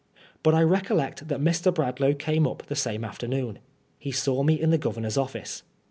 [0.41, 1.71] But I recollect that Mr.
[1.71, 3.59] Bradlangh came up the same afternoon.
[3.99, 5.61] He saw me in the Governor's office.